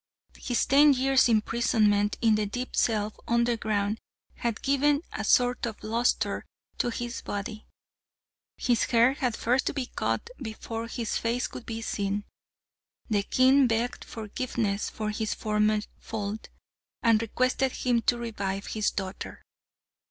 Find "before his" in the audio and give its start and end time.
10.41-11.17